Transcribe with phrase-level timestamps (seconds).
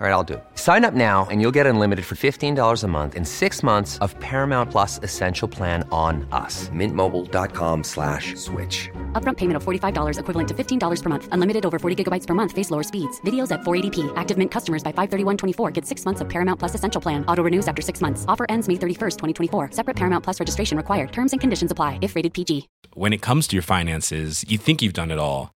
[0.00, 0.44] All right, I'll do it.
[0.56, 4.18] Sign up now and you'll get unlimited for $15 a month in six months of
[4.18, 6.68] Paramount Plus Essential Plan on us.
[6.70, 8.90] Mintmobile.com slash switch.
[9.12, 11.28] Upfront payment of $45 equivalent to $15 per month.
[11.30, 12.50] Unlimited over 40 gigabytes per month.
[12.50, 13.20] Face lower speeds.
[13.20, 14.12] Videos at 480p.
[14.16, 17.24] Active Mint customers by 531.24 get six months of Paramount Plus Essential Plan.
[17.26, 18.24] Auto renews after six months.
[18.26, 19.70] Offer ends May 31st, 2024.
[19.70, 21.12] Separate Paramount Plus registration required.
[21.12, 22.68] Terms and conditions apply if rated PG.
[22.94, 25.53] When it comes to your finances, you think you've done it all.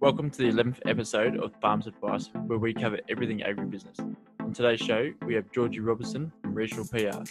[0.00, 4.16] Welcome to the 11th episode of Farms Advice, where we cover everything agribusiness.
[4.40, 7.22] On today's show, we have Georgie Robertson from Regional PR.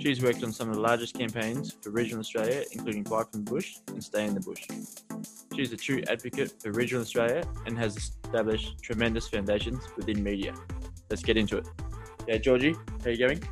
[0.00, 3.50] She's worked on some of the largest campaigns for regional Australia, including Buy from the
[3.50, 4.66] Bush and Stay in the Bush.
[5.54, 10.54] She's a true advocate for regional Australia and has established tremendous foundations within media.
[11.10, 11.68] Let's get into it.
[12.26, 13.42] Yeah, Georgie, how are you going?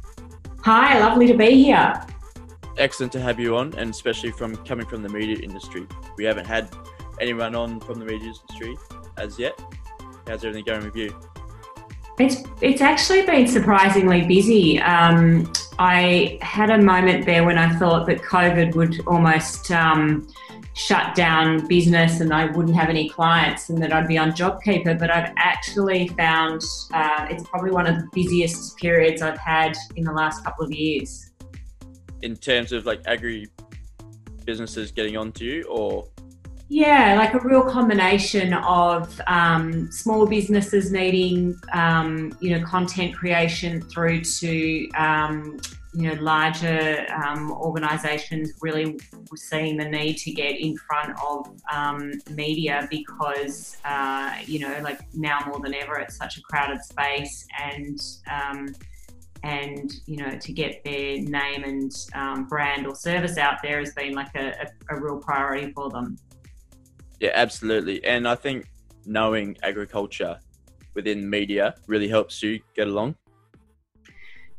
[0.62, 2.04] Hi, lovely to be here.
[2.76, 5.86] Excellent to have you on, and especially from coming from the media industry.
[6.18, 6.68] We haven't had
[7.18, 8.76] anyone on from the media industry
[9.16, 9.58] as yet.
[10.26, 11.18] How's everything going with you?
[12.18, 14.78] It's it's actually been surprisingly busy.
[14.80, 20.28] Um, I had a moment there when I thought that COVID would almost um,
[20.74, 24.98] shut down business and I wouldn't have any clients and that I'd be on JobKeeper.
[24.98, 30.04] But I've actually found uh, it's probably one of the busiest periods I've had in
[30.04, 31.30] the last couple of years.
[32.22, 33.48] In terms of like agri
[34.44, 36.06] businesses getting onto you, or
[36.72, 43.82] yeah, like a real combination of um, small businesses needing, um, you know, content creation
[43.82, 45.58] through to, um,
[45.92, 48.98] you know, larger um, organisations really
[49.34, 55.00] seeing the need to get in front of um, media because, uh, you know, like
[55.14, 57.98] now more than ever, it's such a crowded space and
[58.30, 58.68] um,
[59.42, 63.94] and you know to get their name and um, brand or service out there has
[63.94, 66.16] been like a, a, a real priority for them.
[67.20, 68.04] Yeah, absolutely.
[68.04, 68.70] And I think
[69.06, 70.38] knowing agriculture
[70.94, 73.14] within media really helps you get along.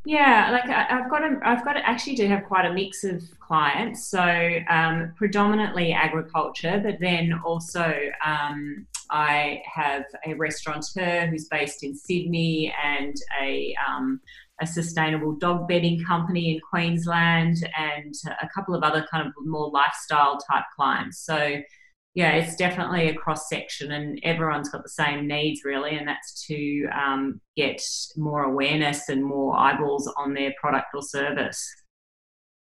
[0.04, 3.04] Yeah, like I, have got a, I've got a, actually do have quite a mix
[3.04, 4.04] of clients.
[4.06, 11.94] So um, predominantly agriculture, but then also um, I have a restaurateur who's based in
[11.94, 14.20] Sydney and a um,
[14.60, 19.70] a sustainable dog bedding company in Queensland and a couple of other kind of more
[19.70, 21.18] lifestyle type clients.
[21.18, 21.60] So
[22.14, 26.44] yeah, it's definitely a cross section, and everyone's got the same needs really, and that's
[26.46, 27.82] to um, get
[28.16, 31.66] more awareness and more eyeballs on their product or service.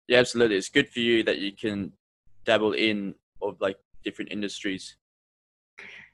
[0.08, 0.58] Yeah, absolutely.
[0.58, 1.94] It's good for you that you can
[2.46, 4.96] dabble in of like different industries.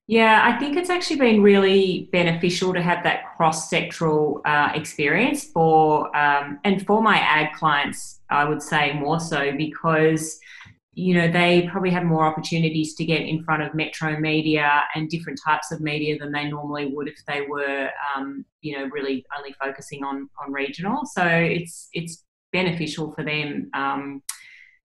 [0.09, 5.43] Yeah, I think it's actually been really beneficial to have that cross sectoral uh, experience
[5.43, 8.21] for um, and for my ad clients.
[8.29, 10.39] I would say more so because
[10.97, 15.07] you know, they probably have more opportunities to get in front of metro media and
[15.07, 19.23] different types of media than they normally would if they were, um, you know, really
[19.37, 21.05] only focusing on on regional.
[21.05, 23.69] So it's it's beneficial for them.
[23.75, 24.23] Um,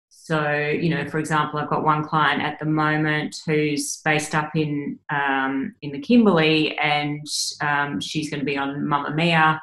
[0.09, 4.55] so, you know, for example, I've got one client at the moment who's based up
[4.55, 7.25] in um, in the Kimberley, and
[7.61, 9.59] um, she's going to be on Mamamia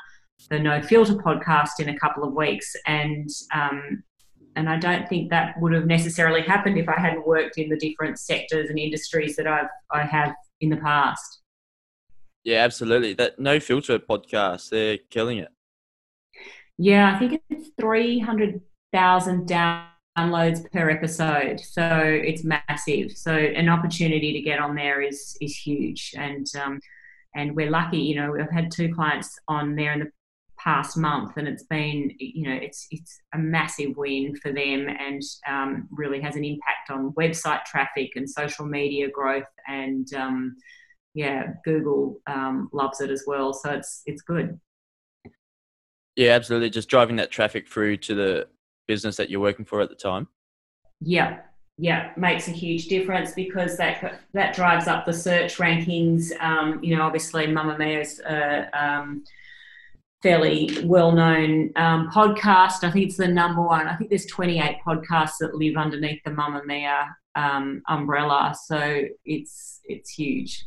[0.51, 4.03] the No Filter podcast, in a couple of weeks, and um,
[4.57, 7.77] and I don't think that would have necessarily happened if I hadn't worked in the
[7.77, 11.41] different sectors and industries that I've I have in the past.
[12.45, 13.15] Yeah, absolutely.
[13.15, 15.49] That no filter podcast, they're killing it.
[16.79, 18.61] Yeah, I think it's three hundred
[18.93, 23.13] thousand downloads per episode, so it's massive.
[23.13, 26.81] So an opportunity to get on there is is huge, and um,
[27.35, 27.99] and we're lucky.
[27.99, 30.11] You know, we've had two clients on there in the
[30.63, 35.23] past month, and it's been you know it's it's a massive win for them, and
[35.49, 40.57] um, really has an impact on website traffic and social media growth, and um,
[41.15, 43.53] yeah, Google um, loves it as well.
[43.53, 44.59] So it's it's good.
[46.17, 46.71] Yeah, absolutely.
[46.71, 48.49] Just driving that traffic through to the
[48.87, 50.29] business that you're working for at the time.
[51.01, 51.41] Yeah,
[51.79, 56.31] yeah, makes a huge difference because that that drives up the search rankings.
[56.41, 59.25] Um, you know, obviously, Mamamia is a um,
[60.23, 62.85] fairly well-known um, podcast.
[62.85, 63.89] I think it's the number one.
[63.89, 70.11] I think there's 28 podcasts that live underneath the Mamamia um, umbrella, so it's it's
[70.11, 70.65] huge.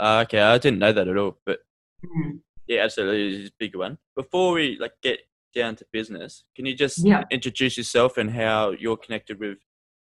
[0.00, 1.60] Uh, okay, I didn't know that at all, but
[2.04, 2.40] Mm.
[2.66, 3.96] yeah, absolutely, it's a big one.
[4.14, 5.20] Before we like get
[5.54, 7.24] down to business, can you just Yeah.
[7.30, 9.58] introduce yourself and how you're connected with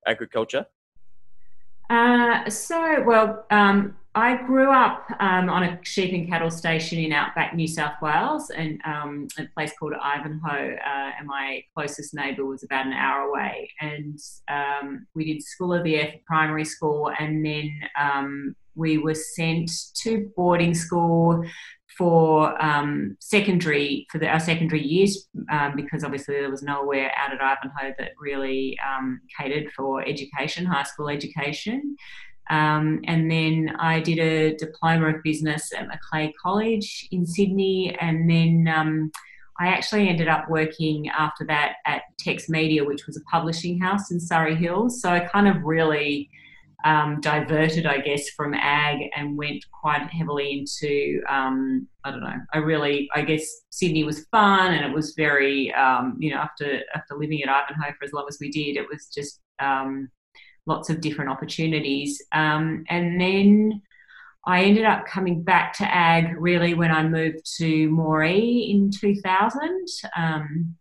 [0.06, 0.68] agriculture?
[1.90, 7.12] Uh, so, well, um, I grew up um, on a sheep and cattle station in
[7.14, 10.76] outback New South Wales and um, a place called Ivanhoe.
[10.76, 13.70] Uh, and my closest neighbour was about an hour away.
[13.80, 19.14] And um, we did School of the Earth primary school, and then um, we were
[19.14, 21.44] sent to boarding school
[21.98, 27.34] for um, secondary for the, our secondary years um, because obviously there was nowhere out
[27.34, 31.96] at Ivanhoe that really um, catered for education, high school education.
[32.50, 38.30] Um, and then I did a diploma of business at Macleay College in Sydney, and
[38.30, 39.12] then um,
[39.60, 44.12] I actually ended up working after that at Tex Media, which was a publishing house
[44.12, 45.02] in Surry Hills.
[45.02, 46.30] So I kind of really
[46.86, 52.40] um, diverted, I guess, from ag and went quite heavily into, um, I don't know,
[52.54, 56.82] I really, I guess Sydney was fun and it was very, um, you know, after,
[56.94, 60.10] after living at Ivanhoe for as long as we did, it was just um,
[60.68, 62.22] lots of different opportunities.
[62.32, 63.82] Um, and then
[64.46, 69.88] I ended up coming back to ag really when I moved to Moree in 2000
[70.16, 70.76] um,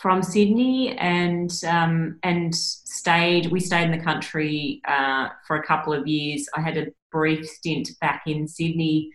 [0.00, 3.46] from Sydney and um, and stayed.
[3.46, 6.46] We stayed in the country uh, for a couple of years.
[6.54, 9.10] I had a brief stint back in Sydney,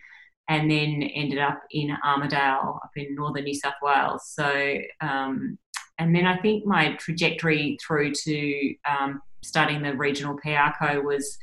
[0.48, 4.22] and then ended up in Armidale, up in northern New South Wales.
[4.26, 5.58] So, um,
[5.98, 11.38] and then I think my trajectory through to um, studying the regional PR co was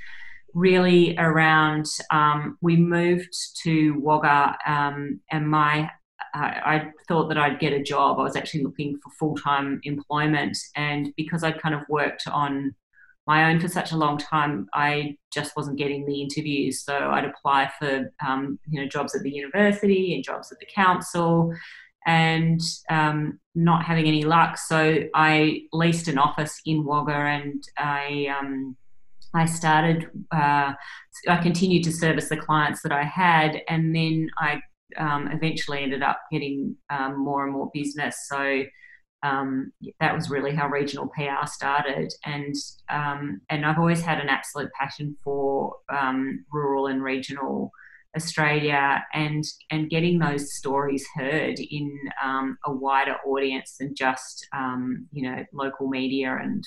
[0.54, 1.86] really around.
[2.12, 3.34] Um, we moved
[3.64, 5.90] to Wagga, um, and my
[6.34, 8.20] I, thought that I'd get a job.
[8.20, 12.76] I was actually looking for full time employment, and because I'd kind of worked on
[13.28, 16.84] my own for such a long time, I just wasn't getting the interviews.
[16.84, 20.68] So I'd apply for um, you know jobs at the university and jobs at the
[20.74, 21.54] council,
[22.06, 24.58] and um, not having any luck.
[24.58, 28.28] So I leased an office in Wagga, and I.
[28.40, 28.76] Um,
[29.32, 30.74] I started, uh,
[31.28, 34.60] I continued to service the clients that I had, and then I
[34.98, 38.28] um, eventually ended up getting um, more and more business.
[38.28, 38.64] So
[39.24, 42.56] um, that was really how regional PR started, and
[42.90, 47.72] um, and I've always had an absolute passion for um, rural and regional
[48.16, 51.94] Australia, and and getting those stories heard in
[52.24, 54.48] um, a wider audience than just
[55.12, 56.64] you know local media and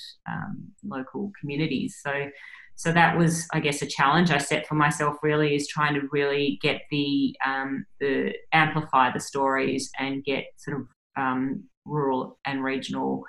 [0.85, 1.99] local communities.
[2.05, 2.29] So
[2.75, 6.09] so that was i guess a challenge i set for myself really is trying to
[6.11, 12.63] really get the um, the amplify the stories and get sort of um, rural and
[12.63, 13.25] regional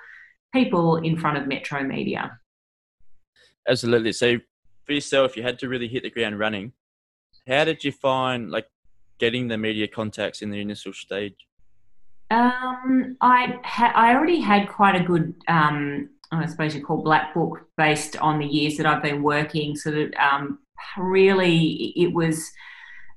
[0.52, 2.38] people in front of metro media.
[3.68, 4.12] Absolutely.
[4.12, 4.38] So
[4.84, 6.72] for yourself you had to really hit the ground running.
[7.46, 8.66] How did you find like
[9.18, 11.46] getting the media contacts in the initial stage?
[12.30, 16.08] Um, I ha- I already had quite a good um,
[16.42, 19.76] I suppose you call black book based on the years that I've been working.
[19.76, 20.58] So that um,
[20.96, 22.50] really it was,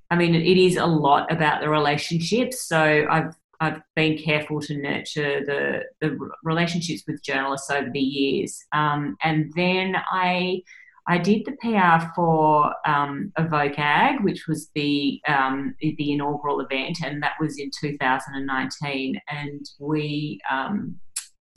[0.10, 2.68] I mean, it is a lot about the relationships.
[2.68, 8.64] So I've I've been careful to nurture the the relationships with journalists over the years,
[8.72, 10.62] um, and then I.
[11.10, 17.24] I did the PR for um, Ag, which was the um, the inaugural event, and
[17.24, 19.22] that was in 2019.
[19.30, 21.00] And we um,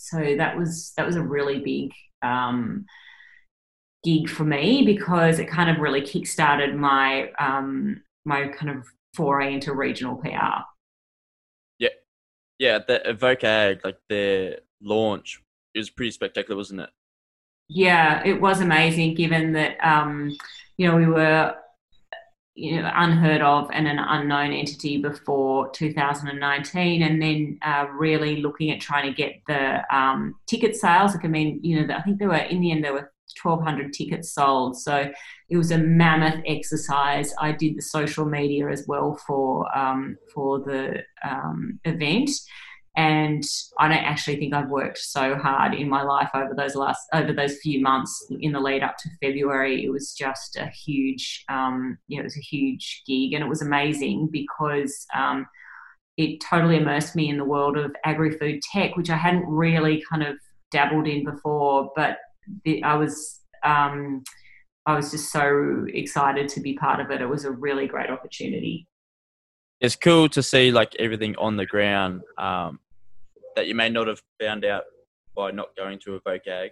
[0.01, 1.93] so that was that was a really big
[2.23, 2.87] um,
[4.03, 9.53] gig for me because it kind of really kickstarted my um, my kind of foray
[9.53, 10.65] into regional PR.
[11.79, 11.91] Yeah,
[12.59, 12.79] yeah.
[12.79, 15.43] The evokeAG, like their launch,
[15.75, 16.91] it was pretty spectacular, wasn't it?
[17.69, 19.15] Yeah, it was amazing.
[19.17, 20.35] Given that um,
[20.79, 21.55] you know we were
[22.55, 28.71] you know, unheard of and an unknown entity before 2019, and then uh, really looking
[28.71, 31.15] at trying to get the um, ticket sales.
[31.15, 33.93] Like, I mean, you know, I think there were in the end there were 1,200
[33.93, 34.79] tickets sold.
[34.79, 35.11] So
[35.49, 37.33] it was a mammoth exercise.
[37.41, 42.31] I did the social media as well for um, for the um, event,
[42.97, 43.45] and
[43.79, 47.33] I don't actually think I've worked so hard in my life over those last over
[47.33, 49.85] those few months in the lead up to February.
[49.85, 53.49] It was just a huge, um, you know, it was a huge gig, and it
[53.49, 55.47] was amazing because um,
[56.17, 60.25] it totally immersed me in the world of agri-food tech, which I hadn't really kind
[60.25, 60.37] of
[60.73, 61.93] dabbled in before.
[61.95, 62.19] But
[62.65, 64.25] the, I was um,
[64.87, 67.21] I was just so excited to be part of it.
[67.21, 68.89] It was a really great opportunity
[69.81, 72.79] it's cool to see like everything on the ground um,
[73.57, 74.85] that you may not have found out
[75.35, 76.71] by not going to evokeAG.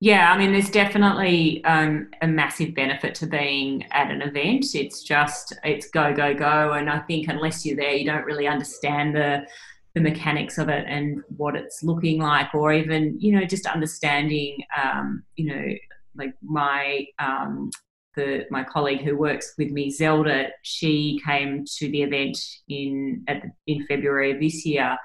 [0.00, 4.74] Yeah, I mean, there's definitely um, a massive benefit to being at an event.
[4.74, 8.46] It's just it's go go go, and I think unless you're there, you don't really
[8.46, 9.46] understand the
[9.94, 14.62] the mechanics of it and what it's looking like, or even you know just understanding
[14.82, 15.74] um, you know
[16.14, 17.70] like my um,
[18.14, 22.38] the my colleague who works with me, Zelda, she came to the event
[22.68, 24.96] in at in February of this year,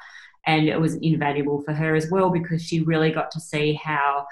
[0.46, 4.26] and it was invaluable for her as well because she really got to see how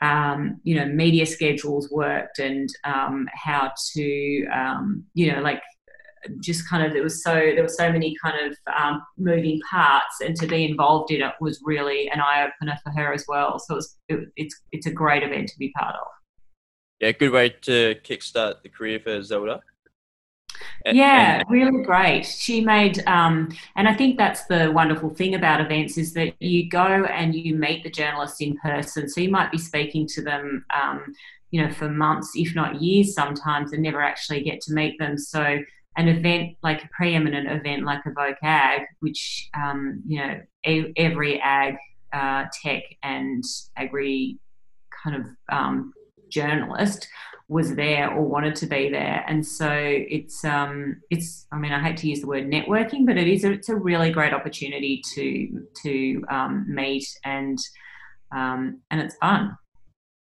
[0.00, 5.62] um, you know media schedules worked and um, how to um, you know like
[6.40, 10.20] just kind of there was so there were so many kind of um, moving parts
[10.24, 13.58] and to be involved in it was really an eye opener for her as well.
[13.58, 16.06] So it, it's it's a great event to be part of
[17.02, 19.60] yeah, good way to kickstart the career for Zelda.
[20.86, 22.24] And, yeah, and- really great.
[22.24, 26.68] She made, um, and I think that's the wonderful thing about events is that you
[26.68, 29.08] go and you meet the journalists in person.
[29.08, 31.12] So you might be speaking to them, um,
[31.50, 35.18] you know, for months, if not years, sometimes, and never actually get to meet them.
[35.18, 35.58] So
[35.96, 40.40] an event like a preeminent event like evokeAG, which um, you know
[40.96, 41.76] every ag,
[42.12, 43.42] uh, tech, and
[43.76, 44.38] agri
[45.04, 45.92] kind of um,
[46.32, 47.08] journalist
[47.52, 49.24] was there or wanted to be there.
[49.28, 53.16] And so it's um it's i mean i hate to use the word networking but
[53.16, 57.58] it is a, it's a really great opportunity to to um, meet and
[58.34, 59.56] um and it's fun.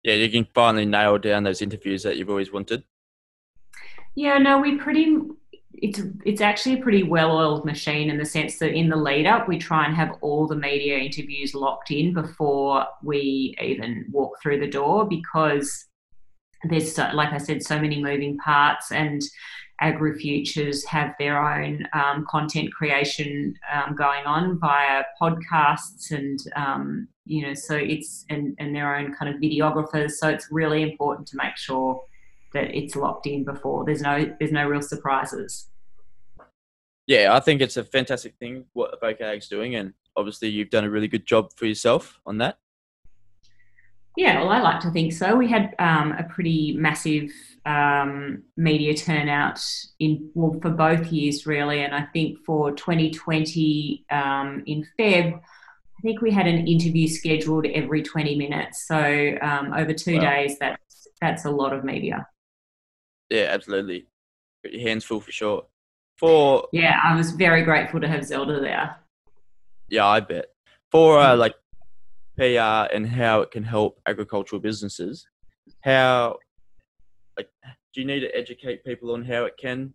[0.05, 2.85] Yeah you can finally nail down those interviews that you've always wanted.
[4.15, 5.19] Yeah no we pretty
[5.81, 9.49] it's it's actually a pretty well-oiled machine in the sense that in the lead up
[9.49, 14.59] we try and have all the media interviews locked in before we even walk through
[14.59, 15.88] the door because
[16.65, 19.23] there's so, like I said, so many moving parts, and
[19.83, 27.47] AgriFutures have their own um, content creation um, going on via podcasts, and um, you
[27.47, 30.13] know, so it's and, and their own kind of videographers.
[30.13, 32.03] So it's really important to make sure
[32.55, 35.69] that it's locked in before there's no there's no real surprises.
[37.07, 40.91] Yeah, I think it's a fantastic thing what evokeAG's doing, and obviously you've done a
[40.91, 42.59] really good job for yourself on that.
[44.19, 45.37] Yeah, well, I like to think so.
[45.37, 47.31] We had um, a pretty massive
[47.65, 49.65] um, media turnout
[50.01, 56.01] in well, for both years, really, and I think for 2020 um, in Feb, I
[56.03, 58.89] think we had an interview scheduled every 20 minutes.
[58.89, 60.31] So um, over two wow.
[60.31, 62.27] days, that's that's a lot of media.
[63.31, 64.09] Yeah, absolutely.
[64.83, 65.67] Hands full for sure.
[66.17, 68.97] For yeah, I was very grateful to have Zelda there.
[69.89, 70.47] Yeah, I bet.
[70.91, 71.55] For uh, like
[72.39, 75.27] PR and how it can help agricultural businesses,
[75.83, 76.37] how
[77.37, 77.49] like
[77.93, 79.93] do you need to educate people on how it can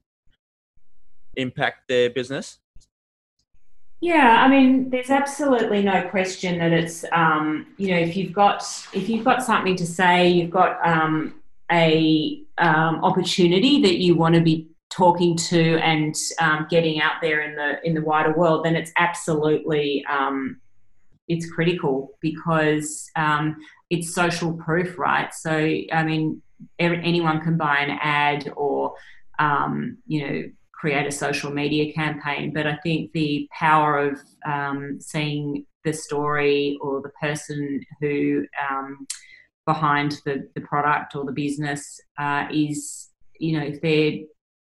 [1.35, 2.59] impact their business?
[4.01, 8.63] Yeah, I mean, there's absolutely no question that it's um, you know if you've got
[8.91, 11.35] if you've got something to say, you've got um,
[11.71, 17.41] a um, opportunity that you want to be talking to and um, getting out there
[17.41, 20.59] in the in the wider world, then it's absolutely um,
[21.27, 23.57] it's critical because um,
[23.89, 25.33] it's social proof, right?
[25.33, 26.41] So, I mean,
[26.79, 28.93] anyone can buy an ad or,
[29.39, 32.51] um, you know, create a social media campaign.
[32.53, 39.07] But I think the power of um, seeing the story or the person who um,
[39.65, 44.19] behind the, the product or the business uh, is, you know, if they're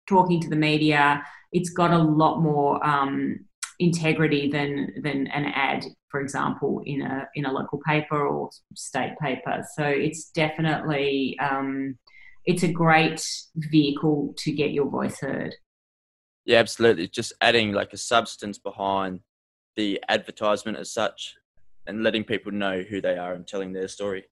[0.08, 3.40] talking to the media, it's got a lot more um,
[3.84, 9.14] integrity than than an ad, for example, in a in a local paper or state
[9.22, 9.64] paper.
[9.76, 11.98] So it's definitely um,
[12.46, 13.26] it's a great
[13.56, 15.54] vehicle to get your voice heard.
[16.46, 17.08] Yeah, absolutely.
[17.08, 19.22] Just adding like a substance behind
[19.76, 21.36] the advertisement as such,
[21.88, 24.26] and letting people know who they are and telling their story.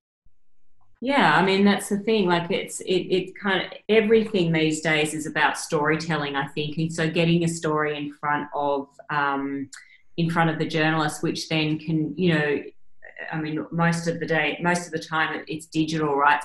[1.04, 2.28] Yeah, I mean that's the thing.
[2.28, 6.36] Like it's it, it kind of everything these days is about storytelling.
[6.36, 9.70] I think, and so getting a story in front of um,
[10.18, 12.62] in front of the journalist, which then can you know
[13.32, 16.44] I mean, most of the day, most of the time, it's digital, right?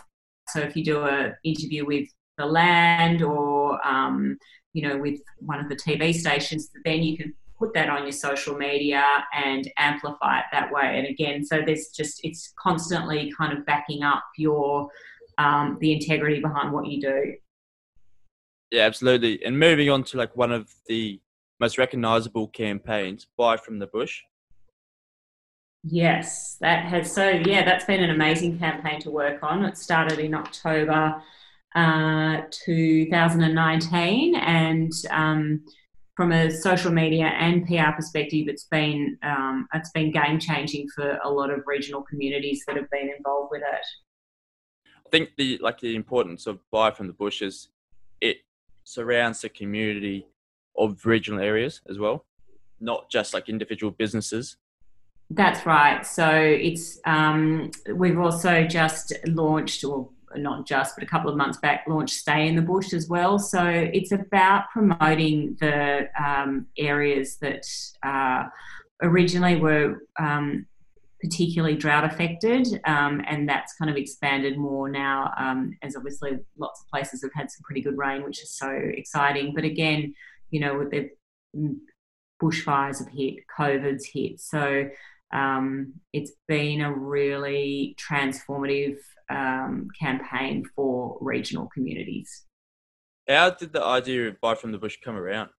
[0.48, 2.08] So if you do an interview with
[2.38, 4.38] the land or um,
[4.72, 8.12] you know with one of the TV stations, then you can put that on your
[8.12, 10.98] social media and amplify it that way.
[10.98, 14.88] And again, so there's just it's constantly kind of backing up your
[15.38, 17.34] um, the integrity behind what you do.
[18.70, 19.44] Yeah, absolutely.
[19.44, 21.20] And moving on to like one of the
[21.60, 24.20] most recognizable campaigns, Buy from the Bush.
[25.88, 29.64] Yes, that has so yeah, that's been an amazing campaign to work on.
[29.64, 31.22] It started in October
[31.76, 35.60] uh, 2019, and um,
[36.16, 41.18] from a social media and PR perspective, it's been um, it's been game changing for
[41.22, 43.86] a lot of regional communities that have been involved with it.
[45.06, 47.68] I think the like the importance of buy from the bush is
[48.20, 48.38] it
[48.84, 50.26] surrounds the community
[50.76, 52.24] of regional areas as well,
[52.80, 54.56] not just like individual businesses.
[55.28, 56.06] That's right.
[56.06, 61.58] So it's um, we've also just launched, or not just, but a couple of months
[61.58, 63.38] back, launched Stay in the Bush as well.
[63.38, 67.64] So it's about promoting the um, areas that
[68.02, 68.44] uh,
[69.02, 70.66] originally were um,
[71.20, 76.80] particularly drought affected, um, and that's kind of expanded more now, um, as obviously lots
[76.80, 79.54] of places have had some pretty good rain, which is so exciting.
[79.54, 80.14] But again,
[80.50, 81.10] you know, with the
[82.42, 84.88] bushfires have hit, COVID's hit, so
[85.32, 88.98] um, it's been a really transformative
[89.30, 92.44] um, campaign for regional communities.
[93.28, 95.50] How did the idea of Buy from the Bush come around?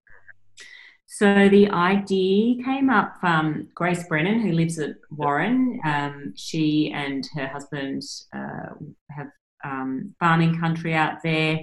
[1.10, 5.80] So the idea came up from Grace Brennan, who lives at Warren.
[5.86, 8.04] Um, she and her husband
[8.36, 8.76] uh,
[9.12, 9.28] have
[9.64, 11.60] um, farming country out there,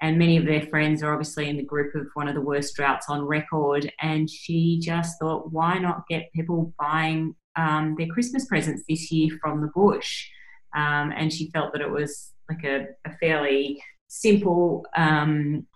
[0.00, 2.74] and many of their friends are obviously in the group of one of the worst
[2.74, 3.90] droughts on record.
[4.00, 9.36] And she just thought, why not get people buying um, their Christmas presents this year
[9.40, 10.28] from the bush?
[10.76, 15.66] Um, and she felt that it was like a, a fairly simple um,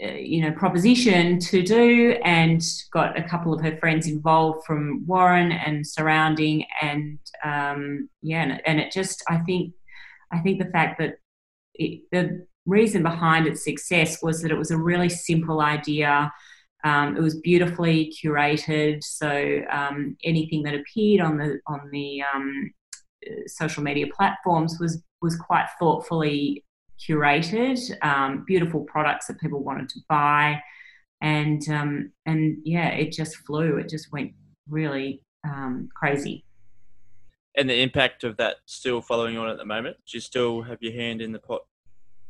[0.00, 5.04] uh, you know proposition to do and got a couple of her friends involved from
[5.06, 9.74] warren and surrounding and um, yeah and, and, it just i think
[10.30, 11.16] i think the fact that
[11.74, 16.32] it, the reason behind its success was that it was a really simple idea
[16.84, 22.70] um, it was beautifully curated so um, anything that appeared on the on the um,
[23.46, 26.64] social media platforms was was quite thoughtfully
[26.98, 30.60] curated, um, beautiful products that people wanted to buy,
[31.20, 33.76] and um, and yeah, it just flew.
[33.76, 34.32] It just went
[34.68, 36.44] really um, crazy.
[37.56, 39.96] And the impact of that still following on at the moment.
[40.06, 41.62] Do you still have your hand in the pot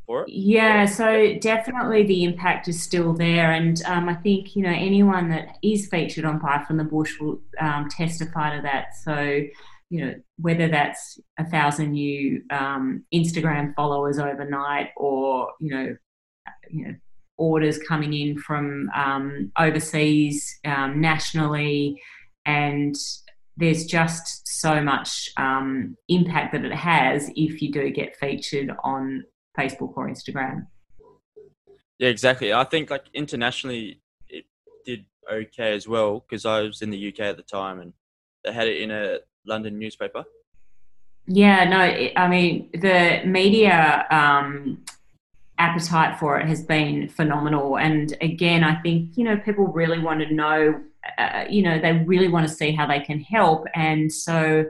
[0.08, 0.30] for it?
[0.30, 5.28] Yeah, so definitely the impact is still there, and um, I think you know anyone
[5.28, 8.96] that is featured on Buy from the Bush will um, testify to that.
[9.04, 9.42] So
[9.90, 15.96] you know, whether that's a thousand new um, Instagram followers overnight or, you know,
[16.70, 16.94] you know,
[17.38, 22.00] orders coming in from um, overseas, um, nationally,
[22.44, 22.96] and
[23.56, 29.24] there's just so much um, impact that it has if you do get featured on
[29.58, 30.66] Facebook or Instagram.
[31.98, 32.52] Yeah, exactly.
[32.52, 34.44] I think like internationally, it
[34.86, 37.92] did okay as well because I was in the UK at the time and
[38.44, 39.18] they had it in a
[39.48, 40.24] London newspaper?
[41.26, 41.78] Yeah, no,
[42.16, 44.84] I mean, the media um,
[45.58, 47.76] appetite for it has been phenomenal.
[47.78, 50.80] And again, I think, you know, people really want to know,
[51.18, 53.66] uh, you know, they really want to see how they can help.
[53.74, 54.64] And so,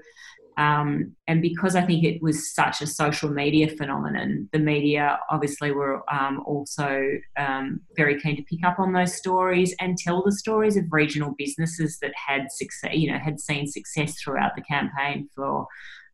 [0.58, 5.70] um, and because I think it was such a social media phenomenon, the media obviously
[5.70, 7.00] were um, also
[7.36, 11.32] um, very keen to pick up on those stories and tell the stories of regional
[11.38, 15.68] businesses that had success, you know, had seen success throughout the campaign for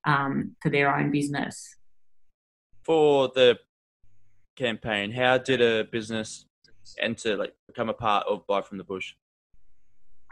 [0.05, 1.77] um, for their own business.
[2.83, 3.59] For the
[4.57, 6.45] campaign, how did a business
[6.99, 9.15] enter, like, become a part of Buy from the Bush?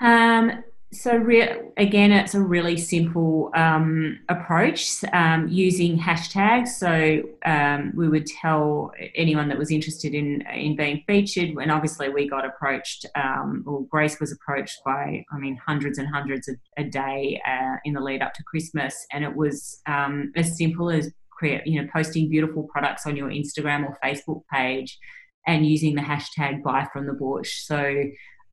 [0.03, 0.63] Um,
[0.93, 6.69] so re- again, it's a really simple um, approach um, using hashtags.
[6.69, 12.11] So um, we would tell anyone that was interested in in being featured, and obviously
[12.11, 16.55] we got approached, um, or Grace was approached by, I mean, hundreds and hundreds a,
[16.77, 20.91] a day uh, in the lead up to Christmas, and it was um, as simple
[20.91, 24.99] as create, you know, posting beautiful products on your Instagram or Facebook page,
[25.47, 27.65] and using the hashtag Buy from the Bush.
[27.65, 28.05] So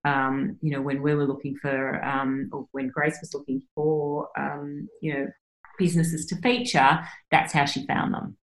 [0.05, 4.29] um, you know, when we were looking for, um, or when Grace was looking for,
[4.37, 5.27] um, you know,
[5.77, 6.99] businesses to feature,
[7.31, 8.37] that's how she found them.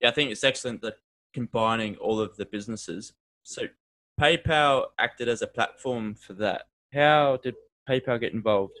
[0.00, 0.94] Yeah, I think it's excellent that
[1.32, 3.12] combining all of the businesses.
[3.42, 3.62] So
[4.20, 6.62] PayPal acted as a platform for that.
[6.92, 7.54] How did
[7.88, 8.78] PayPal get involved?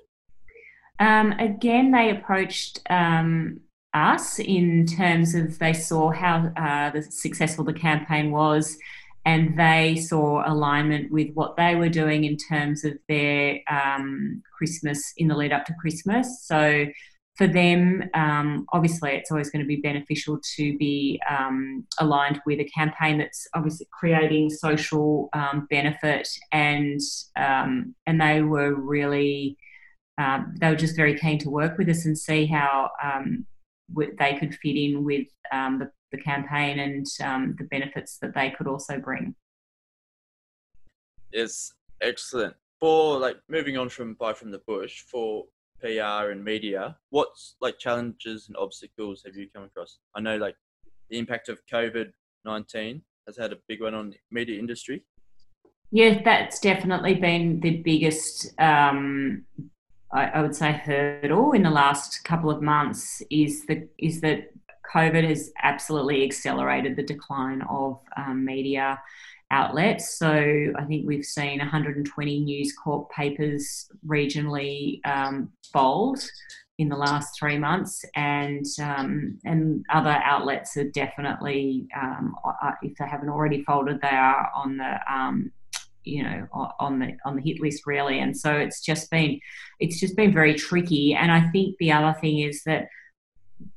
[1.00, 3.60] Um, again, they approached um,
[3.92, 8.78] us in terms of they saw how uh, the successful the campaign was,
[9.24, 15.12] and they saw alignment with what they were doing in terms of their um, Christmas
[15.16, 16.44] in the lead up to Christmas.
[16.46, 16.86] So
[17.36, 22.60] for them, um, obviously, it's always going to be beneficial to be um, aligned with
[22.60, 27.00] a campaign that's obviously creating social um, benefit, and
[27.36, 29.56] um, and they were really
[30.18, 32.90] um, they were just very keen to work with us and see how
[34.18, 37.06] they could fit in with the, the, campaign and
[37.58, 39.34] the benefits that they could also bring.
[41.32, 42.54] Yes, excellent.
[42.80, 45.44] For like moving on from buy from the bush for
[45.80, 49.98] PR and media, what's like challenges and obstacles have you come across?
[50.14, 50.56] I know like
[51.10, 52.12] the impact of COVID
[52.44, 55.04] nineteen has had a big one on the media industry.
[55.90, 59.44] Yeah, that's definitely been the biggest, um,
[60.12, 63.22] I, I, would say, hurdle in the last couple of months.
[63.30, 64.50] Is the is that
[64.92, 69.00] COVID has absolutely accelerated the decline of um, media
[69.50, 70.18] outlets.
[70.18, 70.28] So
[70.76, 76.24] I think we've seen 120 News Corp papers regionally um, fold
[76.78, 82.34] in the last three months, and um, and other outlets are definitely, um,
[82.82, 85.52] if they haven't already folded, they are on the um,
[86.02, 86.46] you know
[86.80, 88.18] on the on the hit list really.
[88.18, 89.38] And so it's just been
[89.78, 91.14] it's just been very tricky.
[91.14, 92.88] And I think the other thing is that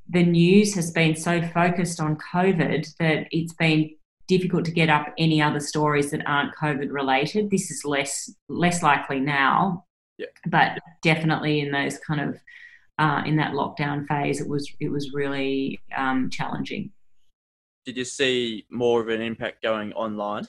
[0.10, 3.92] the news has been so focused on COVID that it's been
[4.28, 7.50] difficult to get up any other stories that aren't COVID related.
[7.50, 9.86] This is less less likely now,
[10.18, 10.28] yeah.
[10.48, 12.38] but definitely in those kind of
[13.00, 16.92] uh, in that lockdown phase, it was it was really um, challenging.
[17.86, 20.46] Did you see more of an impact going online,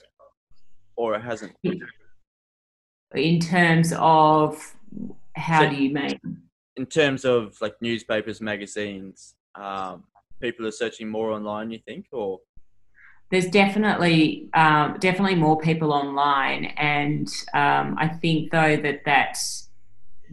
[0.96, 1.54] or it hasn't?
[3.14, 4.74] In terms of
[5.36, 6.18] how so, do you mean?
[6.76, 10.04] In terms of like newspapers, magazines, um,
[10.40, 11.70] people are searching more online.
[11.70, 12.40] You think, or
[13.30, 19.68] there's definitely um, definitely more people online, and um, I think though that that's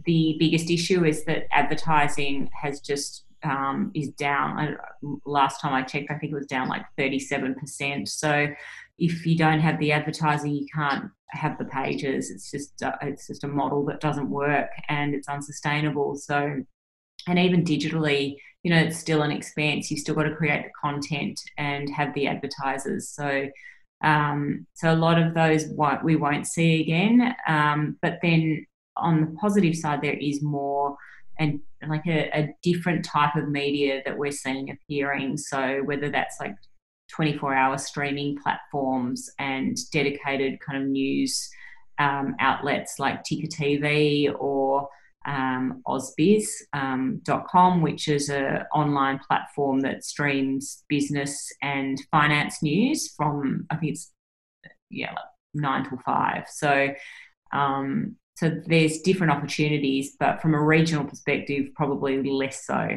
[0.04, 4.76] the biggest issue is that advertising has just um, is down.
[5.24, 8.08] Last time I checked, I think it was down like 37%.
[8.08, 8.48] So
[8.98, 12.30] if you don't have the advertising, you can't have the pages.
[12.30, 16.16] It's just uh, it's just a model that doesn't work and it's unsustainable.
[16.16, 16.62] So
[17.28, 18.36] and even digitally,
[18.66, 19.92] you know, it's still an expense.
[19.92, 23.08] You still got to create the content and have the advertisers.
[23.08, 23.48] So,
[24.02, 25.66] um, so a lot of those
[26.02, 27.32] we won't see again.
[27.46, 30.96] Um, but then on the positive side, there is more
[31.38, 35.36] and like a, a different type of media that we're seeing appearing.
[35.36, 36.56] So whether that's like
[37.12, 41.48] 24 hour streaming platforms and dedicated kind of news
[42.00, 44.88] um, outlets like Ticker TV or
[45.26, 53.66] um, ausbiz.com, um, which is an online platform that streams business and finance news from,
[53.70, 54.12] I think it's,
[54.88, 56.44] yeah, like nine till five.
[56.48, 56.88] So,
[57.52, 62.88] um, so there's different opportunities, but from a regional perspective, probably less so.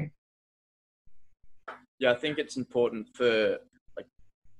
[1.97, 3.57] Yeah, I think it's important for
[3.97, 4.05] like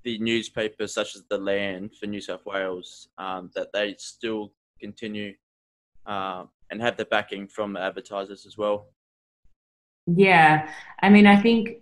[0.03, 5.33] the newspapers such as the Land for New South Wales um, that they still continue
[6.05, 8.89] uh, and have the backing from advertisers as well.
[10.07, 10.69] Yeah,
[11.01, 11.77] I mean, I think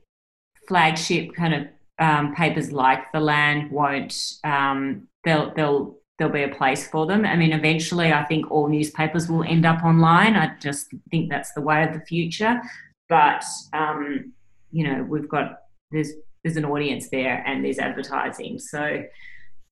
[0.67, 1.67] flagship kind of
[1.99, 4.33] um, papers like the Land won't.
[4.43, 7.25] Um, they'll they'll there'll be a place for them.
[7.25, 10.35] I mean, eventually, I think all newspapers will end up online.
[10.35, 12.61] I just think that's the way of the future.
[13.07, 14.33] But um,
[14.71, 15.59] you know, we've got
[15.91, 16.11] there's
[16.43, 18.59] there's an audience there and there's advertising.
[18.59, 19.03] So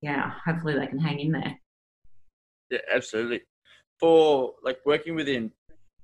[0.02, 1.60] yeah, hopefully they can hang in there.
[2.70, 3.42] Yeah, absolutely
[4.00, 5.52] for like working within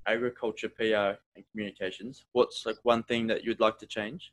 [0.08, 4.32] agriculture, PR, and communications, what's like one thing that you'd like to change?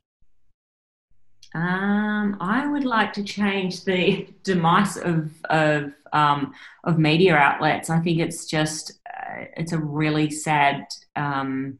[1.55, 7.89] Um, I would like to change the demise of of um, of media outlets.
[7.89, 11.79] I think it's just uh, it's a really sad um,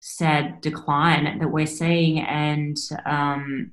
[0.00, 2.76] sad decline that we're seeing, and
[3.06, 3.72] um,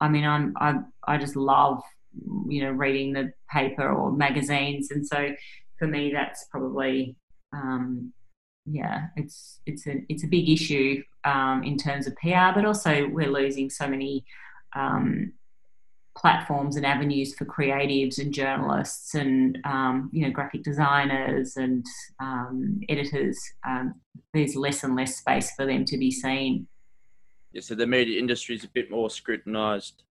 [0.00, 1.82] I mean, I'm I I just love
[2.46, 5.34] you know reading the paper or magazines, and so
[5.84, 7.14] for me, that's probably
[7.52, 8.12] um,
[8.64, 13.06] yeah, it's it's a it's a big issue um, in terms of PR, but also
[13.08, 14.24] we're losing so many
[14.74, 15.32] um,
[16.16, 21.84] platforms and avenues for creatives and journalists and um, you know graphic designers and
[22.18, 23.38] um, editors.
[23.66, 23.96] Um,
[24.32, 26.66] there's less and less space for them to be seen.
[27.52, 30.02] Yeah, so the media industry is a bit more scrutinised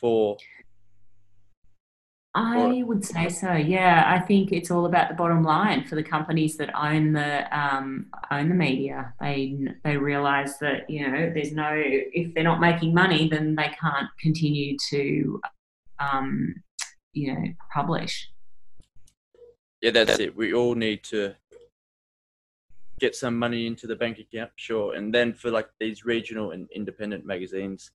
[0.00, 0.36] for
[2.36, 3.52] I would say so.
[3.52, 7.46] Yeah, I think it's all about the bottom line for the companies that own the
[7.56, 9.14] um, own the media.
[9.20, 13.70] They they realize that you know there's no if they're not making money, then they
[13.80, 15.40] can't continue to
[16.00, 16.56] um,
[17.12, 18.28] you know publish.
[19.80, 20.34] Yeah, that's it.
[20.34, 21.34] We all need to
[22.98, 24.94] get some money into the bank account, sure.
[24.94, 27.92] And then for like these regional and independent magazines,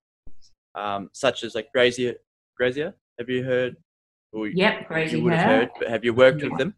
[0.75, 2.15] um, such as like Graziher,
[2.59, 3.88] Graziher, have you heard or
[4.33, 5.17] yep, Graziher.
[5.17, 6.49] You have have you worked yeah.
[6.49, 6.75] with them?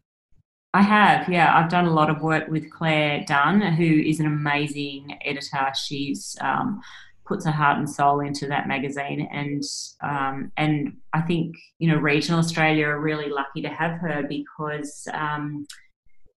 [0.74, 1.54] I have, yeah.
[1.54, 5.70] I've done a lot of work with Claire Dunn, who is an amazing editor.
[5.74, 6.80] She's um,
[7.26, 9.62] puts her heart and soul into that magazine, and
[10.02, 15.06] um, and I think you know regional Australia are really lucky to have her because
[15.12, 15.66] um,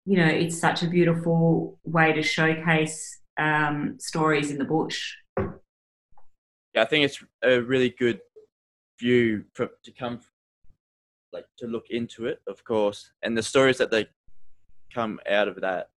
[0.06, 5.14] you know it's such a beautiful way to showcase um, stories in the bush.
[6.74, 8.20] Yeah, I think it's a really good
[8.98, 10.20] view for, to come
[11.32, 14.06] like to look into it, of course, and the stories that they
[14.94, 15.90] come out of that,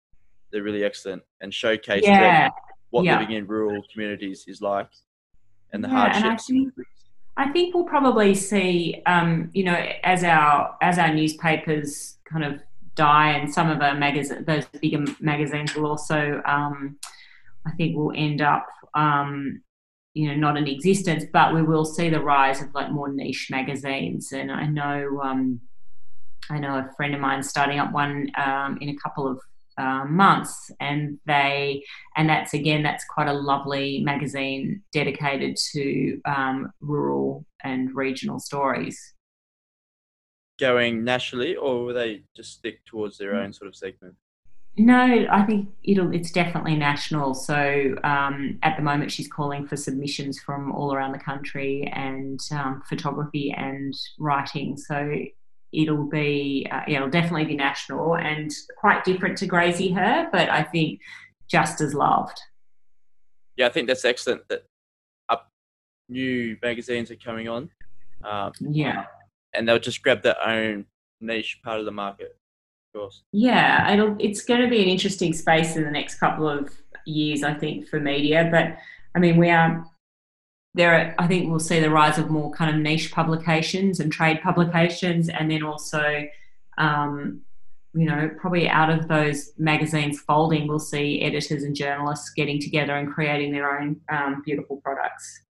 [0.51, 2.49] they're really excellent and showcase yeah.
[2.91, 3.19] what yeah.
[3.19, 4.89] living in rural communities is like
[5.73, 6.49] and the yeah, hardships.
[6.49, 6.87] And I, think,
[7.37, 12.61] I think we'll probably see, um, you know, as our as our newspapers kind of
[12.95, 16.97] die, and some of our magazine, those bigger magazines will also, um,
[17.67, 19.61] I think, will end up um,
[20.15, 23.49] you know not in existence but we will see the rise of like more niche
[23.51, 24.31] magazines.
[24.31, 25.61] And i know um,
[26.49, 29.39] i know a friend of mine starting up one um, in a couple of
[29.77, 31.83] uh, months and they
[32.15, 38.97] and that's again that's quite a lovely magazine dedicated to um, rural and regional stories.
[40.57, 44.15] Going nationally or will they just stick towards their own sort of segment
[44.77, 46.13] no, I think it'll.
[46.13, 47.33] It's definitely national.
[47.33, 52.39] So um, at the moment, she's calling for submissions from all around the country and
[52.51, 54.75] um, photography and writing.
[54.75, 55.13] So
[55.71, 60.63] it'll be, uh, yeah, it'll definitely be national and quite different to Graziher, but I
[60.63, 60.99] think
[61.47, 62.39] just as loved.
[63.55, 64.65] Yeah, I think that's excellent that
[65.29, 65.51] up
[66.09, 67.69] new magazines are coming on.
[68.25, 69.05] Um, yeah,
[69.53, 70.85] and they'll just grab their own
[71.21, 72.37] niche part of the market
[72.95, 73.23] course.
[73.31, 76.73] Yeah, it'll, it's going to be an interesting space in the next couple of
[77.05, 78.47] years, I think, for media.
[78.51, 78.77] But
[79.15, 79.85] I mean, we are
[80.73, 80.93] there.
[80.93, 84.41] Are, I think we'll see the rise of more kind of niche publications and trade
[84.41, 86.25] publications, and then also,
[86.77, 87.41] um,
[87.93, 92.95] you know, probably out of those magazines folding, we'll see editors and journalists getting together
[92.95, 95.41] and creating their own um, beautiful products.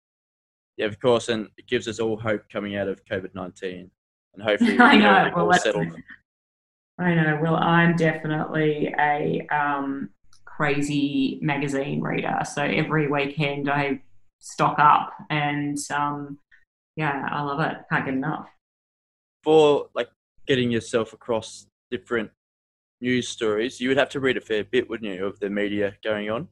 [0.78, 3.90] Yeah, of course, and it gives us all hope coming out of COVID nineteen,
[4.34, 5.32] and hopefully, I know.
[5.36, 5.96] Well, settled.
[6.98, 7.40] I know.
[7.42, 10.10] Well, I'm definitely a um,
[10.46, 12.40] crazy magazine reader.
[12.46, 14.02] So every weekend I
[14.40, 16.38] stock up, and um,
[16.96, 17.78] yeah, I love it.
[17.90, 18.48] Can't get enough.
[19.44, 20.10] For like
[20.48, 22.32] getting yourself across different
[23.02, 25.96] news stories, you would have to read a fair bit, wouldn't you, of the media
[26.04, 26.48] going on?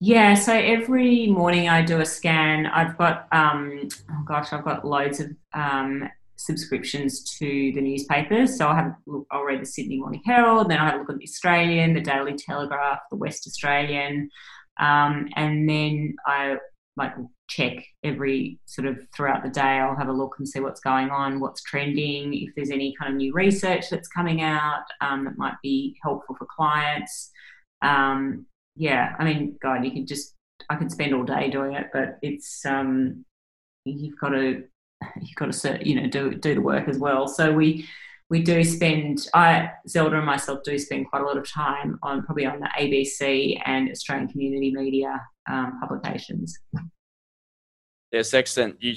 [0.00, 2.66] Yeah, so every morning I do a scan.
[2.66, 6.08] I've got, um, oh gosh, I've got loads of um,
[6.38, 8.56] subscriptions to the newspapers.
[8.56, 8.94] So I'll have
[9.30, 12.00] I'll read the Sydney Morning Herald, then I have a look at the Australian, the
[12.00, 14.30] Daily Telegraph, the West Australian,
[14.78, 16.56] um, and then I
[16.96, 17.14] like
[17.48, 19.60] check every sort of throughout the day.
[19.60, 23.12] I'll have a look and see what's going on, what's trending, if there's any kind
[23.12, 27.30] of new research that's coming out um, that might be helpful for clients.
[27.82, 28.46] Um,
[28.76, 30.34] yeah, I mean, God, you could just
[30.70, 33.24] I could spend all day doing it, but it's um,
[33.84, 34.64] you've got to
[35.20, 37.28] you've got to you know do do the work as well.
[37.28, 37.88] So we
[38.30, 42.22] we do spend I Zelda and myself do spend quite a lot of time on
[42.24, 46.58] probably on the ABC and Australian community media um, publications.
[48.12, 48.82] Yes, excellent.
[48.82, 48.94] You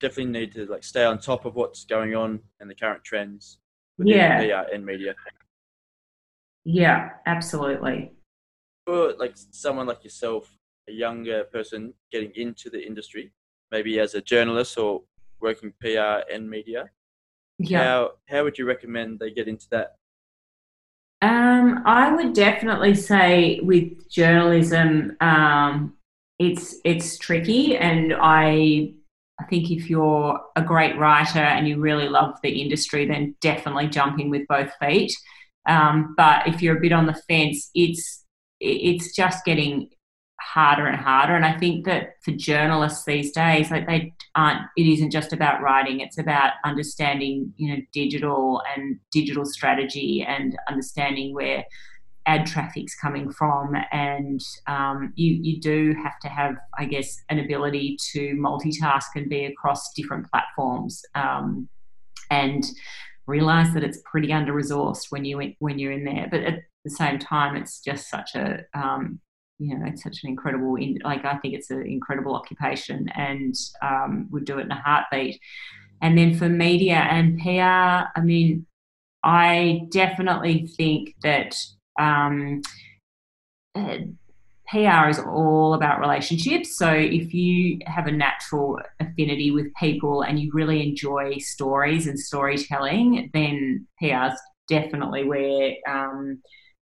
[0.00, 3.58] definitely need to like stay on top of what's going on and the current trends
[3.98, 4.62] within yeah.
[4.64, 5.14] PR and media.
[6.64, 8.12] Yeah, absolutely.
[8.86, 10.50] For like someone like yourself,
[10.88, 13.32] a younger person getting into the industry,
[13.70, 15.02] maybe as a journalist or
[15.44, 16.90] working PR and media.
[17.58, 17.84] Yeah.
[17.84, 19.96] How how would you recommend they get into that?
[21.22, 25.94] Um, I would definitely say with journalism, um,
[26.38, 28.94] it's it's tricky, and I
[29.40, 33.88] I think if you're a great writer and you really love the industry, then definitely
[33.88, 35.12] jump in with both feet.
[35.66, 38.24] Um, but if you're a bit on the fence, it's
[38.60, 39.90] it's just getting
[40.54, 41.34] harder and harder.
[41.34, 45.60] And I think that for journalists these days, like they aren't, it isn't just about
[45.60, 51.64] writing, it's about understanding, you know, digital and digital strategy and understanding where
[52.26, 53.74] ad traffic's coming from.
[53.90, 59.28] And um, you, you do have to have, I guess, an ability to multitask and
[59.28, 61.02] be across different platforms.
[61.16, 61.68] Um,
[62.30, 62.64] and
[63.26, 66.28] realize that it's pretty under resourced when you when you're in there.
[66.30, 69.20] But at the same time, it's just such a um,
[69.58, 74.28] you know, it's such an incredible, like I think it's an incredible occupation, and um,
[74.30, 75.40] would do it in a heartbeat.
[76.02, 78.66] And then for media and PR, I mean,
[79.22, 81.56] I definitely think that
[81.98, 82.60] um,
[83.74, 83.98] uh,
[84.68, 86.76] PR is all about relationships.
[86.76, 92.18] So if you have a natural affinity with people and you really enjoy stories and
[92.18, 96.42] storytelling, then PR is definitely where um,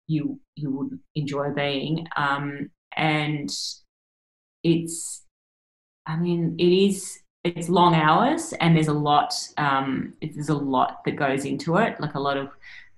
[0.09, 2.07] you you would enjoy being.
[2.17, 3.49] Um, and
[4.63, 5.23] it's,
[6.05, 11.03] I mean, it is it's long hours and there's a lot um, there's a lot
[11.05, 12.49] that goes into it like a lot of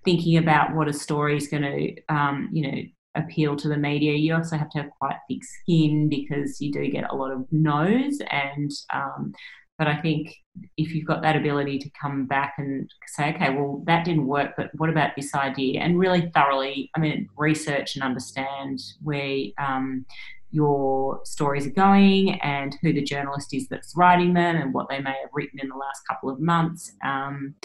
[0.03, 2.81] thinking about what a story is going to um, you know
[3.15, 6.89] appeal to the media you also have to have quite thick skin because you do
[6.89, 9.31] get a lot of no's and um,
[9.77, 10.33] but i think
[10.77, 14.51] if you've got that ability to come back and say okay well that didn't work
[14.57, 20.05] but what about this idea and really thoroughly i mean research and understand where um,
[20.51, 24.99] your stories are going and who the journalist is that's writing them and what they
[24.99, 26.91] may have written in the last couple of months.
[27.03, 27.55] Um,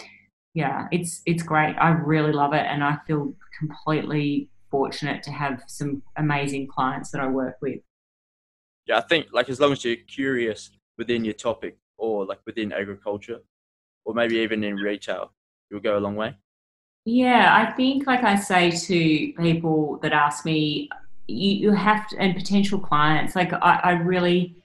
[0.53, 1.75] yeah, it's it's great.
[1.75, 7.21] I really love it, and I feel completely fortunate to have some amazing clients that
[7.21, 7.79] I work with.
[8.87, 12.71] Yeah, I think like as long as you're curious within your topic or like within
[12.71, 13.39] agriculture,
[14.05, 15.31] or maybe even in retail,
[15.69, 16.35] you'll go a long way.
[17.05, 20.89] Yeah, I think like I say to people that ask me,
[21.27, 24.55] you, you have to, and potential clients, like I, I really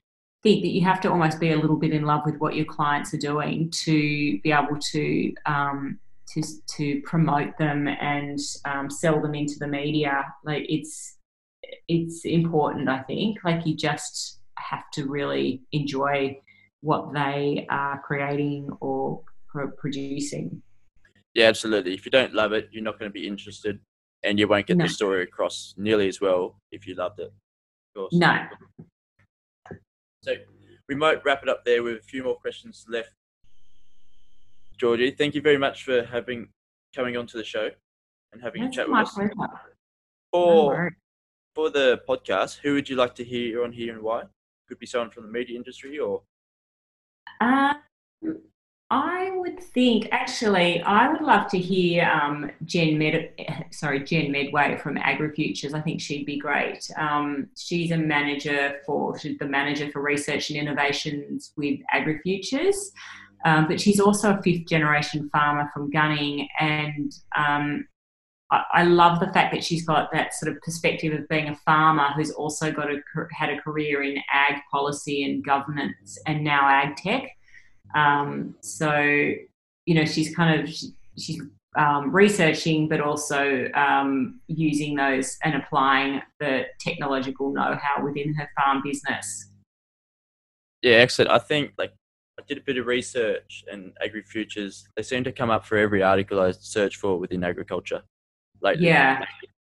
[0.42, 2.64] think that you have to almost be a little bit in love with what your
[2.64, 6.42] clients are doing to be able to um, to
[6.76, 10.24] to promote them and um, sell them into the media.
[10.44, 11.16] Like it's
[11.88, 13.38] it's important, I think.
[13.44, 16.40] Like you just have to really enjoy
[16.82, 20.62] what they are creating or pro- producing.
[21.34, 21.94] Yeah, absolutely.
[21.94, 23.78] If you don't love it, you're not going to be interested
[24.22, 24.84] and you won't get no.
[24.84, 27.32] the story across nearly as well if you loved it.
[28.12, 28.46] No.
[30.22, 30.34] So
[30.88, 33.14] we might wrap it up there with a few more questions left.
[34.78, 36.48] Georgie, thank you very much for having
[36.94, 37.70] coming onto the show
[38.32, 39.14] and having That's a chat with us.
[39.14, 39.32] Pleasure.
[40.32, 40.90] For,
[41.54, 44.22] for the podcast, who would you like to hear on here and why?
[44.68, 46.22] Could be someone from the media industry or.
[47.42, 47.74] Uh,
[48.90, 53.30] I would think actually I would love to hear um, Jen Med
[53.72, 55.74] sorry Jen Medway from AgriFutures.
[55.74, 56.88] I think she'd be great.
[56.96, 62.76] Um, she's a manager for she's the manager for research and innovations with AgriFutures,
[63.44, 67.86] um, but she's also a fifth generation farmer from Gunning, and um,
[68.52, 72.08] I, love the fact that she's got that sort of perspective of being a farmer
[72.14, 72.98] who's also got a
[73.32, 77.30] had a career in ag policy and governance and now ag tech.
[77.94, 79.00] Um, so,
[79.86, 81.40] you know, she's kind of she, she's
[81.76, 88.82] um, researching, but also um, using those and applying the technological know-how within her farm
[88.84, 89.50] business.
[90.82, 91.30] Yeah, excellent.
[91.30, 91.92] I think like
[92.38, 96.02] I did a bit of research and AgriFutures they seem to come up for every
[96.02, 98.02] article I search for within agriculture.
[98.62, 99.24] Like yeah,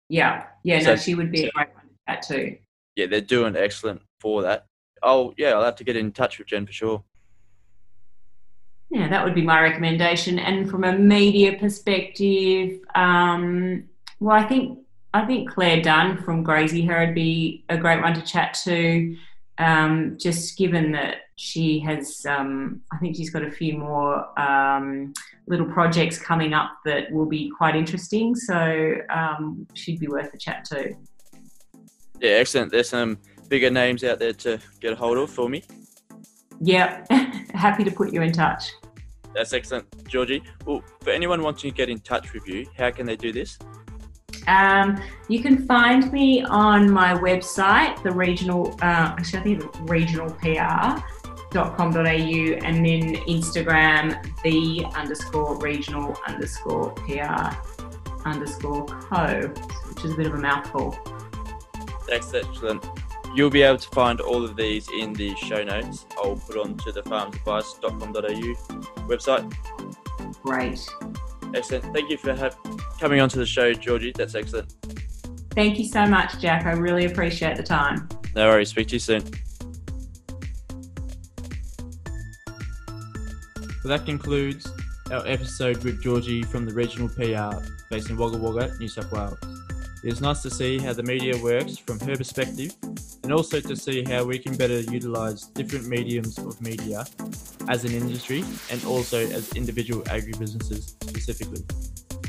[0.09, 0.81] yeah, yeah.
[0.81, 2.57] So, no, she would be a great one that too.
[2.97, 4.66] Yeah, they're doing excellent for that.
[5.03, 7.05] Oh yeah, I'll have to get in touch with Jen for sure
[8.92, 10.38] yeah, that would be my recommendation.
[10.38, 13.85] And from a media perspective, um,
[14.21, 14.81] well, I think
[15.14, 19.16] I think Claire Dunn from Graziher would be a great one to chat to.
[19.57, 25.14] Um, just given that she has, um, I think she's got a few more um,
[25.53, 28.35] little projects coming up that will be quite interesting.
[28.35, 30.97] So um, she'd be worth a chat too.
[32.21, 32.73] Yeah, excellent.
[32.73, 35.62] There's some bigger names out there to get a hold of for me.
[36.61, 37.05] Yeah,
[37.55, 38.73] happy to put you in touch.
[39.35, 40.43] That's excellent, Georgie.
[40.65, 43.59] Well, for anyone wanting to get in touch with you, how can they do this?
[44.47, 49.62] Um, you can find me on my website, the regional, uh, actually, I think
[51.53, 57.55] regionalpr.com.au, and then Instagram, the underscore regional underscore PR
[58.25, 59.49] underscore co,
[59.88, 60.97] which is a bit of a mouthful.
[62.09, 62.85] That's excellent.
[63.35, 66.07] You'll be able to find all of these in the show notes.
[66.18, 69.55] I'll put onto the farmsadvice.com.au website.
[70.43, 70.87] Great.
[71.55, 71.95] Excellent.
[71.95, 72.51] Thank you for ha-
[73.01, 74.12] coming onto the show, Georgie.
[74.14, 74.74] That's excellent.
[75.55, 76.66] Thank you so much, Jack.
[76.66, 78.09] I really appreciate the time.
[78.35, 78.70] No worries.
[78.70, 79.22] Speak to you soon.
[83.83, 84.72] Well, that concludes
[85.11, 87.59] our episode with Georgie from the Regional PR
[87.91, 89.39] based in Wagga Wagga, New South Wales.
[90.05, 92.76] It is nice to see how the media works from her perspective
[93.24, 97.05] and also to see how we can better utilise different mediums of media
[97.68, 101.64] as an industry and also as individual agribusinesses specifically.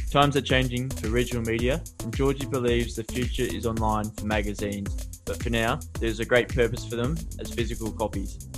[0.09, 5.19] Times are changing for regional media, and Georgie believes the future is online for magazines,
[5.25, 8.52] but for now, there's a great purpose for them as physical copies.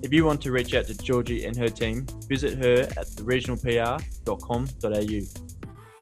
[0.00, 5.42] If you want to reach out to Georgie and her team, visit her at theregionalpr.com.au.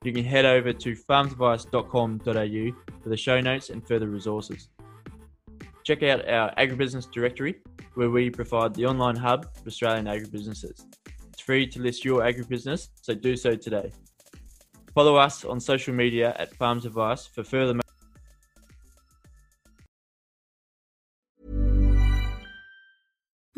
[0.05, 4.69] You can head over to farmsadvice.com.au for the show notes and further resources.
[5.83, 7.55] Check out our agribusiness directory,
[7.95, 10.85] where we provide the online hub for Australian agribusinesses.
[11.29, 13.91] It's free to list your agribusiness, so do so today.
[14.95, 17.81] Follow us on social media at Farms Advice for further.